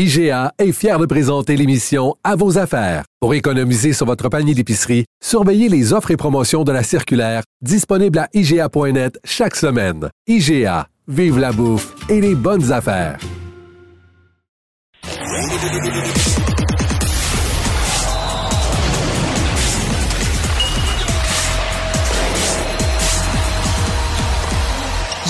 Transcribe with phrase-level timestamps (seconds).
[0.00, 3.02] IGA est fier de présenter l'émission À vos affaires.
[3.18, 8.20] Pour économiser sur votre panier d'épicerie, surveillez les offres et promotions de la circulaire disponible
[8.20, 10.08] à IGA.net chaque semaine.
[10.28, 13.18] IGA, vive la bouffe et les bonnes affaires.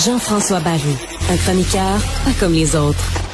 [0.05, 0.95] Jean-François Barry,
[1.31, 3.28] un chroniqueur pas comme les autres.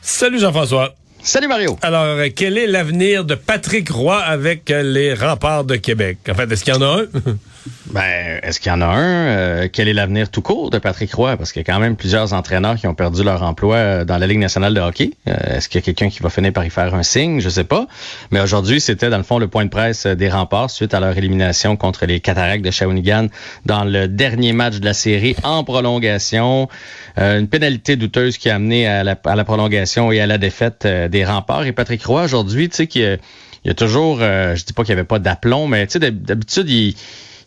[0.00, 0.94] Salut Jean-François.
[1.22, 1.76] Salut Mario.
[1.82, 6.18] Alors, euh, quel est l'avenir de Patrick Roy avec euh, les remparts de Québec?
[6.30, 7.06] En fait, est-ce qu'il y en a un?
[7.86, 9.26] Ben, est-ce qu'il y en a un?
[9.28, 11.36] Euh, quel est l'avenir tout court de Patrick Roy?
[11.36, 14.26] Parce qu'il y a quand même plusieurs entraîneurs qui ont perdu leur emploi dans la
[14.26, 15.12] Ligue nationale de hockey.
[15.26, 17.40] est-ce qu'il y a quelqu'un qui va finir par y faire un signe?
[17.40, 17.86] Je sais pas.
[18.30, 21.16] Mais aujourd'hui, c'était dans le fond le point de presse des remparts suite à leur
[21.16, 23.28] élimination contre les Cataractes de Shawinigan
[23.64, 26.68] dans le dernier match de la série en prolongation.
[27.16, 31.64] une pénalité douteuse qui a amené à la, prolongation et à la défaite des remparts.
[31.64, 33.18] Et Patrick Roy, aujourd'hui, tu sais, qu'il
[33.64, 36.68] y a toujours, je dis pas qu'il y avait pas d'aplomb, mais tu sais, d'habitude,
[36.68, 36.94] il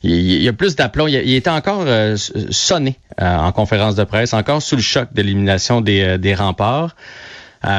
[0.04, 1.08] il, y a plus d'aplomb.
[1.08, 2.16] Il, était encore euh,
[2.50, 6.36] sonné euh, en conférence de presse, encore sous le choc de l'élimination des, euh, des
[6.36, 6.96] remparts.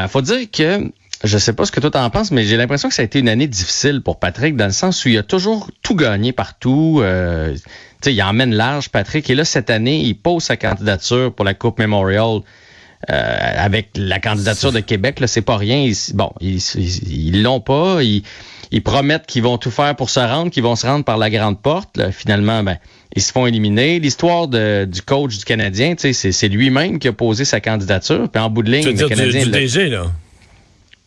[0.08, 0.90] faut dire que
[1.24, 3.20] je sais pas ce que toi t'en penses, mais j'ai l'impression que ça a été
[3.20, 7.00] une année difficile pour Patrick dans le sens où il a toujours tout gagné partout.
[7.00, 7.56] Euh,
[8.04, 9.30] il emmène large, Patrick.
[9.30, 12.40] Et là, cette année, il pose sa candidature pour la Coupe Memorial.
[13.08, 15.90] Avec la candidature de Québec, là, c'est pas rien.
[16.14, 16.60] bon, ils,
[17.08, 18.02] ils l'ont pas.
[18.02, 18.22] Ils,
[18.72, 21.28] ils promettent qu'ils vont tout faire pour se rendre, qu'ils vont se rendre par la
[21.28, 22.10] grande porte.
[22.10, 22.78] finalement, ben,
[23.14, 24.00] ils se font éliminer.
[24.00, 28.28] L'histoire du coach du Canadien, c'est lui-même qui a posé sa candidature.
[28.30, 29.44] Puis en bout de ligne, le Canadien...
[29.44, 30.06] Du, DG, là?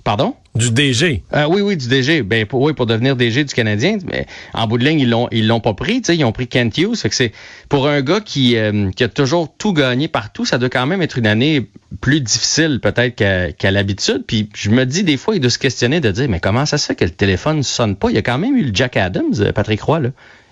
[0.06, 0.36] Pardon?
[0.54, 1.24] Du DG.
[1.34, 2.22] Euh, oui, oui, du DG.
[2.22, 3.98] Ben, pour, oui, pour devenir DG du Canadien.
[4.06, 6.04] Mais en bout de ligne, ils l'ont, ils l'ont pas pris.
[6.08, 7.02] Ils ont pris Kent Hughes.
[7.02, 7.32] que c'est
[7.70, 11.02] pour un gars qui, euh, qui a toujours tout gagné partout, ça doit quand même
[11.02, 11.68] être une année
[12.02, 14.26] plus difficile peut-être qu'à, l'habitude.
[14.28, 16.78] Puis je me dis des fois, il doit se questionner de dire, mais comment ça
[16.78, 18.12] se fait que le téléphone sonne pas?
[18.12, 20.10] Il y a quand même eu le Jack Adams, euh, Patrick Roy, là.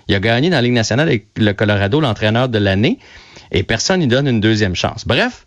[0.07, 2.97] Il a gagné dans la Ligue nationale avec le Colorado, l'entraîneur de l'année,
[3.51, 5.05] et personne n'y donne une deuxième chance.
[5.07, 5.45] Bref,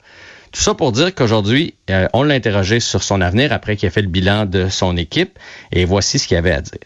[0.57, 3.91] tout ça pour dire qu'aujourd'hui, euh, on l'a interrogé sur son avenir après qu'il a
[3.91, 5.39] fait le bilan de son équipe,
[5.71, 6.79] et voici ce qu'il avait à dire.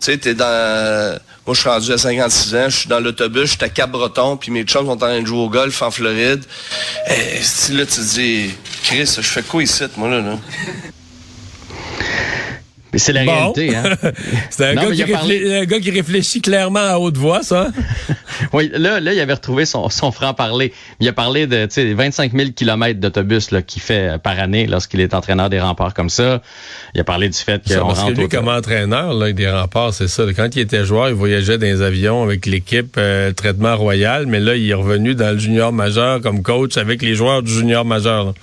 [0.00, 1.18] Tu sais, t'es dans.
[1.46, 4.38] Moi, je suis rendu à 56 ans, je suis dans l'autobus, je suis à Cap-Breton,
[4.38, 6.42] puis mes chums sont en train de jouer au golf en Floride.
[7.06, 10.38] Et eh, si là, tu te dis, Chris, je fais quoi ici, moi, là, là?
[12.92, 13.82] Mais c'est la réalité, hein?
[14.50, 14.74] c'est un,
[15.64, 17.68] gars qui réfléchit clairement à haute voix, ça.
[18.52, 20.72] oui, là, là, il avait retrouvé son, son franc-parler.
[21.00, 25.12] Il a parlé de 25 000 kilomètres d'autobus qu'il fait euh, par année lorsqu'il est
[25.12, 26.40] entraîneur des remparts comme ça.
[26.94, 27.94] Il a parlé du fait qu'on rentre...
[27.94, 30.24] Parce que lui, comme entraîneur là, des remparts, c'est ça.
[30.34, 34.40] Quand il était joueur, il voyageait dans les avions avec l'équipe euh, traitement royal, mais
[34.40, 37.84] là, il est revenu dans le junior majeur comme coach avec les joueurs du junior
[37.84, 38.34] majeur.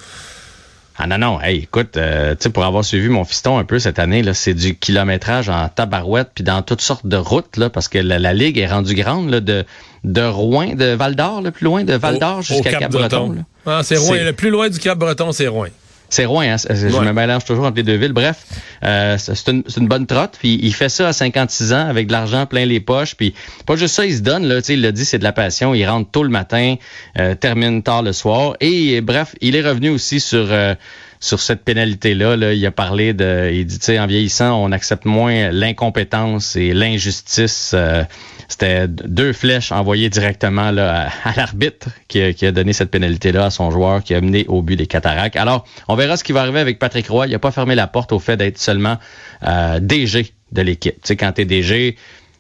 [0.98, 4.24] Ah non, non, hey, écoute, euh, pour avoir suivi mon fiston un peu cette année,
[4.24, 7.98] là, c'est du kilométrage en tabarouette, puis dans toutes sortes de routes, là, parce que
[7.98, 9.66] la, ligue est rendue grande, là, de,
[10.06, 13.44] de Rouen, de Val d'Or, le plus loin de Val d'Or jusqu'à Cap-Breton.
[13.66, 15.68] ah, c'est Rouen, le plus loin du Cap-Breton, c'est Rouen.
[16.10, 16.56] C'est Rouen, hein?
[16.70, 18.14] je me mélange toujours entre les deux villes.
[18.14, 18.46] Bref,
[18.84, 20.38] euh, c'est une, une, bonne trotte.
[20.40, 23.16] Puis il fait ça à 56 ans avec de l'argent plein les poches.
[23.16, 23.34] Puis
[23.66, 24.46] pas juste ça, il se donne.
[24.46, 25.74] Là, il l'a dit, c'est de la passion.
[25.74, 26.76] Il rentre tôt le matin,
[27.20, 28.56] euh, termine tard le soir.
[28.62, 30.76] Et bref, il est revenu aussi sur euh,
[31.20, 32.36] sur cette pénalité-là.
[32.38, 36.56] Là, il a parlé de, il dit, tu sais, en vieillissant, on accepte moins l'incompétence
[36.56, 37.72] et l'injustice.
[37.74, 38.04] Euh,
[38.48, 43.72] c'était deux flèches envoyées directement là, à, l'arbitre qui, a donné cette pénalité-là à son
[43.72, 45.36] joueur qui a mené au but des cataractes.
[45.36, 47.28] Alors, on verra ce qui va arriver avec Patrick Roy.
[47.28, 48.98] Il n'a pas fermé la porte au fait d'être seulement
[49.44, 50.96] euh, DG de l'équipe.
[50.96, 51.96] Tu sais, quand tu es DG,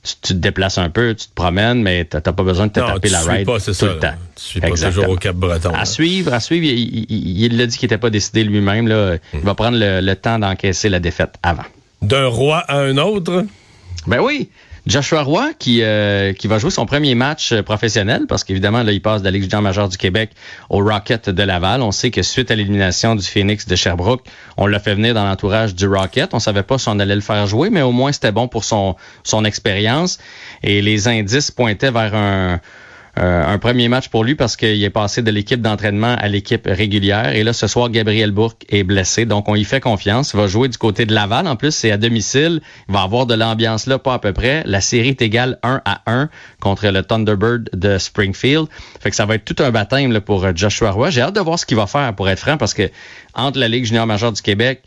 [0.05, 2.79] tu, te déplaces un peu, tu te promènes, mais tu n'as pas besoin de te
[2.79, 4.13] taper la ride tout ça, le temps.
[4.35, 5.71] Tu suis pas toujours au Cap-Breton.
[5.73, 6.65] À suivre, à suivre.
[6.65, 8.87] Il l'a dit qu'il n'était pas décidé lui-même.
[8.87, 9.17] Là.
[9.33, 11.65] Il va prendre le temps d'encaisser la défaite avant.
[12.01, 13.45] D'un roi à un autre?
[14.07, 14.49] Ben oui.
[14.87, 18.91] Joshua Roy qui, euh, qui va jouer son premier match euh, professionnel parce qu'évidemment là
[18.91, 20.31] il passe de la Ligue junior majeure du Québec
[20.69, 21.81] au Rocket de Laval.
[21.81, 24.23] On sait que suite à l'élimination du Phoenix de Sherbrooke,
[24.57, 26.33] on l'a fait venir dans l'entourage du Rocket.
[26.33, 28.63] On savait pas si on allait le faire jouer, mais au moins c'était bon pour
[28.63, 30.19] son son expérience
[30.61, 32.59] et les indices pointaient vers un
[33.17, 37.33] un premier match pour lui parce qu'il est passé de l'équipe d'entraînement à l'équipe régulière.
[37.35, 40.33] Et là, ce soir, Gabriel Bourque est blessé, donc on y fait confiance.
[40.33, 41.47] Il va jouer du côté de Laval.
[41.47, 42.61] En plus, c'est à domicile.
[42.89, 44.63] Il va avoir de l'ambiance là, pas à peu près.
[44.65, 46.29] La série est égale 1 à 1
[46.59, 48.67] contre le Thunderbird de Springfield.
[48.99, 51.09] Fait que ça va être tout un baptême pour euh, Joshua Roy.
[51.09, 52.89] J'ai hâte de voir ce qu'il va faire, pour être franc, parce que
[53.33, 54.83] entre la Ligue junior majeure du Québec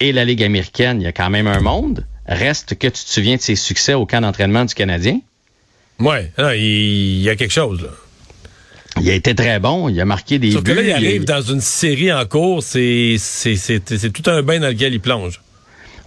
[0.00, 2.06] et la Ligue américaine, il y a quand même un monde.
[2.26, 5.20] Reste que tu te souviens de ses succès au camp d'entraînement du Canadien?
[6.00, 6.18] Oui,
[6.56, 7.88] il y a quelque chose, là.
[9.00, 10.72] Il a été très bon, il a marqué des Sauf buts.
[10.72, 13.16] que là, il arrive il- dans une série en cours, c'est
[14.12, 15.40] tout un bain dans lequel il plonge.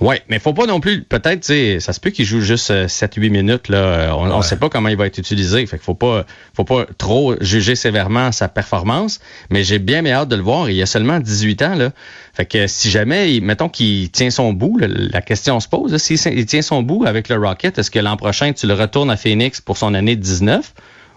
[0.03, 1.03] Ouais, mais faut pas non plus.
[1.03, 1.45] Peut-être,
[1.79, 3.77] ça se peut qu'il joue juste euh, 7-8 minutes là.
[3.77, 4.41] Euh, On, Ouais.
[4.43, 5.65] sait pas comment il va être utilisé.
[5.65, 9.21] Fait qu'il faut pas, faut pas trop juger sévèrement sa performance.
[9.49, 10.69] Mais j'ai bien hâte de le voir.
[10.69, 11.91] Il a seulement 18 ans là.
[12.33, 15.95] Fait que si jamais, mettons qu'il tient son bout, là, la question se pose.
[15.97, 19.09] S'il il tient son bout avec le Rocket, est-ce que l'an prochain tu le retournes
[19.11, 20.73] à Phoenix pour son année de 19,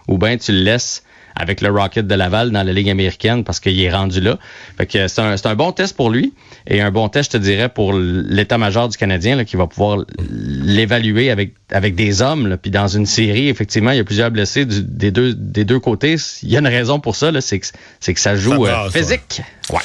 [0.07, 1.03] ou bien tu le laisses
[1.39, 4.37] avec le Rocket de Laval dans la Ligue américaine parce qu'il est rendu là.
[4.77, 6.33] Fait que c'est un, c'est un bon test pour lui
[6.67, 9.99] et un bon test, je te dirais, pour l'état-major du Canadien là, qui va pouvoir
[10.19, 12.47] l'évaluer avec avec des hommes.
[12.47, 12.57] Là.
[12.57, 15.79] Puis dans une série, effectivement, il y a plusieurs blessés du- des deux des deux
[15.79, 16.15] côtés.
[16.43, 17.67] Il y a une raison pour ça, là, c'est que
[17.99, 18.91] c'est que ça joue Ça euh, ouais.
[18.99, 19.41] physique.
[19.71, 19.79] Ouais.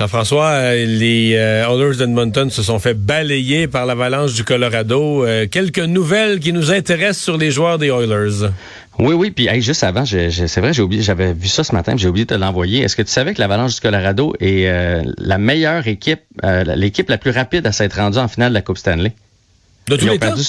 [0.00, 5.24] Jean-François, euh, les euh, Oilers d'Edmonton se sont fait balayer par l'avalanche du Colorado.
[5.24, 8.48] Euh, quelques nouvelles qui nous intéressent sur les joueurs des Oilers.
[8.98, 11.64] Oui, oui, puis hey, juste avant, je- je- c'est vrai, j'ai oublié, j'avais vu ça
[11.64, 12.80] ce matin, j'ai oublié de te l'envoyer.
[12.82, 17.08] Est-ce que tu savais que l'Avalanche du Colorado est euh, la meilleure équipe, euh, l'équipe
[17.08, 19.12] la plus rapide à s'être rendue en finale de la Coupe Stanley?
[19.88, 20.18] De tous Ils ont, temps?
[20.20, 20.42] perdu,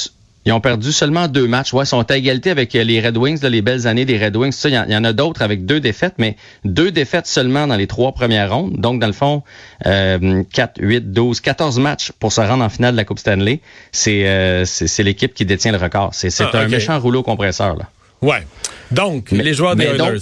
[0.45, 1.73] ils ont perdu seulement deux matchs.
[1.73, 4.23] Ouais, ils sont à égalité avec euh, les Red Wings, là, les belles années des
[4.23, 4.51] Red Wings.
[4.51, 7.25] Ça, il y, en- il y en a d'autres avec deux défaites, mais deux défaites
[7.25, 8.73] seulement dans les trois premières rondes.
[8.77, 9.41] Donc, dans le fond,
[9.87, 13.59] euh, 4, 8, 12, 14 matchs pour se rendre en finale de la Coupe Stanley.
[13.91, 16.11] C'est euh, c'est l'équipe qui détient le record.
[16.13, 17.75] C'est Ah, un méchant rouleau compresseur.
[17.75, 17.89] Là.
[18.25, 18.45] Ouais.
[18.91, 20.19] Donc, Mais- les joueurs des mais donc, Oilers.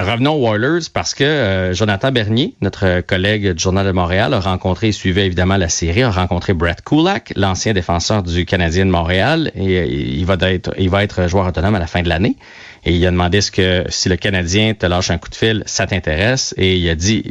[0.00, 4.40] Revenons aux Oilers parce que euh, Jonathan Bernier, notre collègue du Journal de Montréal, a
[4.40, 8.90] rencontré et suivait évidemment la série, a rencontré Brett Kulak, l'ancien défenseur du Canadien de
[8.90, 12.08] Montréal, et euh, il va être, il va être joueur autonome à la fin de
[12.08, 12.36] l'année.
[12.84, 15.62] Et il a demandé ce que si le Canadien te lâche un coup de fil,
[15.66, 16.52] ça t'intéresse.
[16.56, 17.22] Et il a dit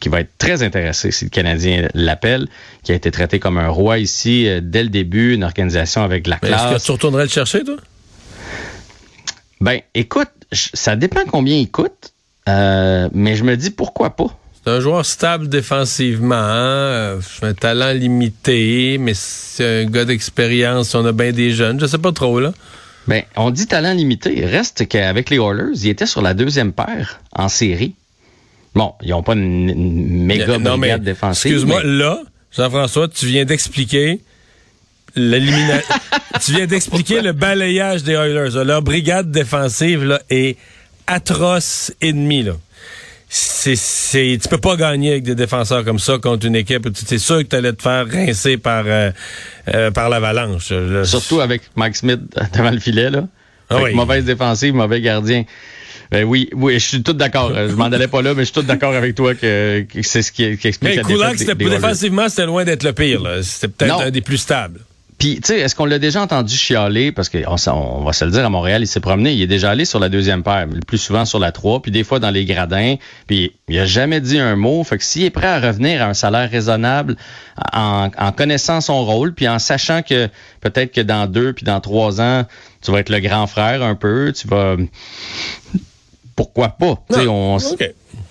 [0.00, 2.46] qu'il va être très intéressé si le Canadien l'appelle,
[2.82, 6.24] qui a été traité comme un roi ici euh, dès le début, une organisation avec
[6.24, 6.80] de la Mais Est-ce classe.
[6.82, 7.76] que tu retournerais le chercher, toi?
[9.60, 12.12] Ben, écoute, ça dépend combien il coûte,
[12.48, 14.36] euh, mais je me dis pourquoi pas.
[14.62, 20.94] C'est un joueur stable défensivement, hein, un talent limité, mais c'est un gars d'expérience.
[20.94, 21.80] On a bien des jeunes.
[21.80, 22.52] Je sais pas trop, là.
[23.06, 24.44] Ben, on dit talent limité.
[24.44, 27.94] Reste qu'avec les Oilers, ils étaient sur la deuxième paire en série.
[28.74, 31.52] Bon, ils n'ont pas une, une méga Non, mais, brigade défensive.
[31.52, 32.20] Excuse-moi, mais- là,
[32.52, 34.20] Jean-François, tu viens d'expliquer
[35.16, 35.94] l'élimination.
[36.44, 38.64] tu viens d'expliquer le balayage des Oilers.
[38.64, 40.56] Leur brigade défensive là, est
[41.06, 42.42] atroce ennemi.
[42.42, 42.52] Là.
[43.28, 46.86] C'est, c'est, tu peux pas gagner avec des défenseurs comme ça contre une équipe.
[46.86, 49.10] où tu- C'est sûr que tu allais te faire rincer par, euh,
[49.72, 50.70] euh, par l'avalanche.
[50.70, 52.20] Là, Surtout avec Mike Smith
[52.54, 53.28] devant le filet, là.
[53.68, 53.94] Ah oui.
[53.94, 55.44] Mauvaise défensive, mauvais gardien.
[56.10, 57.52] Ben oui, oui, je suis tout d'accord.
[57.54, 60.22] Je m'en allais pas là, mais je suis tout d'accord avec toi que, que c'est
[60.22, 61.76] ce qui, qui explique Mais la Kulak, défaite c'était, des, des Oilers.
[61.80, 63.20] défensivement, c'était loin d'être le pire.
[63.22, 63.40] là.
[63.44, 64.00] C'était peut-être Non.
[64.00, 64.80] un des plus stables.
[65.20, 67.12] Puis, tu sais, est-ce qu'on l'a déjà entendu chialer?
[67.12, 69.34] Parce qu'on on va se le dire, à Montréal, il s'est promené.
[69.34, 71.82] Il est déjà allé sur la deuxième paire, mais le plus souvent sur la 3,
[71.82, 72.96] puis des fois dans les gradins.
[73.26, 74.82] Puis, il a jamais dit un mot.
[74.82, 77.16] Fait que s'il est prêt à revenir à un salaire raisonnable
[77.70, 80.28] en, en connaissant son rôle, puis en sachant que
[80.62, 82.46] peut-être que dans deux puis dans trois ans,
[82.80, 84.76] tu vas être le grand frère un peu, tu vas...
[86.34, 86.94] Pourquoi pas?
[87.10, 87.58] Tu sais, on.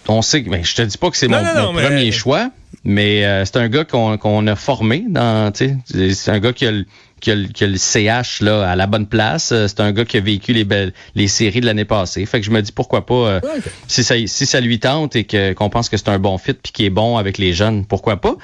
[0.09, 1.83] On sait que, ben, je te dis pas que c'est mon, non, non, mon mais-
[1.83, 2.51] premier choix,
[2.83, 6.53] mais euh, c'est un gars qu'on qu'on a formé dans, tu sais, c'est un gars
[6.53, 6.85] qui a, le,
[7.19, 9.51] qui, a le, qui a le CH là à la bonne place.
[9.51, 12.25] Euh, C'est un gars qui a vécu les belles, les séries de l'année passée.
[12.25, 13.39] Fait que je me dis pourquoi pas euh,
[13.87, 16.53] si ça si ça lui tente et que qu'on pense que c'est un bon fit
[16.53, 18.35] puis qu'il est bon avec les jeunes, pourquoi pas.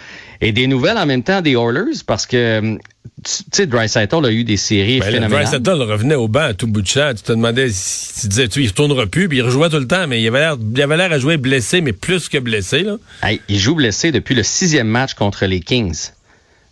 [0.41, 2.77] Et des nouvelles en même temps des Oilers parce que
[3.25, 5.43] tu sais Drysaitel a eu des séries Ben, le phénoménales.
[5.61, 7.11] Draisaitl revenait au banc à tout bout de champ.
[7.15, 9.87] Tu te demandais, si- tu disais, tu, il retournera plus, puis il rejouait tout le
[9.87, 12.83] temps, mais il avait l'air, il avait l'air à jouer blessé, mais plus que blessé,
[12.83, 12.97] là.
[13.23, 16.11] Hey, il joue blessé depuis le sixième match contre les Kings.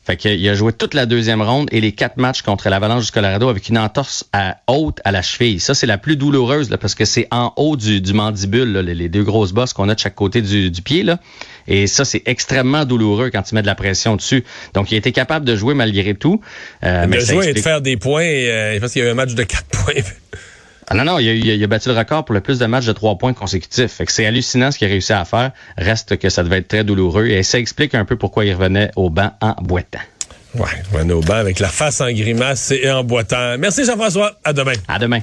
[0.06, 3.12] Fait qu'il a joué toute la deuxième ronde et les quatre matchs contre l'Avalanche du
[3.12, 5.62] Colorado avec une entorse à, haute à la cheville.
[5.62, 8.82] Ça, c'est la plus douloureuse là, parce que c'est en haut du, du mandibule, là,
[8.82, 11.04] les, deux grosses bosses qu'on a de chaque côté du, du pied.
[11.04, 11.20] Là.
[11.68, 14.44] Et ça, c'est extrêmement douloureux quand tu mets de la pression dessus.
[14.74, 16.42] Donc, il a été capable de jouer malgré tout.
[16.84, 19.12] Euh, mais ça jouer et de faire des points, euh, parce qu'il y a eu
[19.12, 19.94] un match de 4 points.
[20.90, 22.86] Ah non, non, il a, il a- battu le record pour le plus de matchs
[22.86, 23.92] de trois points consécutifs.
[23.92, 25.52] Fait que c'est hallucinant ce qu'il a réussi à faire.
[25.78, 27.28] Reste que ça devait être très douloureux.
[27.28, 30.00] Et ça explique un peu pourquoi il revenait au banc en boitant.
[30.56, 33.58] Ouais, on au banc avec la face en grimace et en boitant.
[33.58, 34.34] Merci Jean-François.
[34.44, 34.74] À demain.
[34.88, 35.22] À demain.